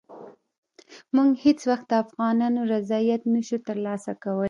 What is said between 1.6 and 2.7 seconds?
وخت د افغانانو